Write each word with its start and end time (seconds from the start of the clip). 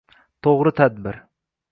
To’g’ri 0.47 0.71
tadbir– 0.79 1.19